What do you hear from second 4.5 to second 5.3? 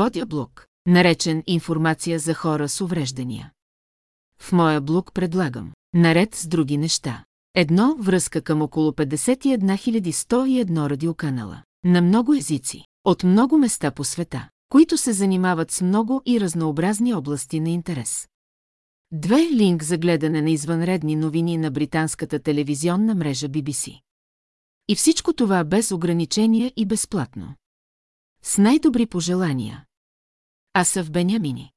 моя блог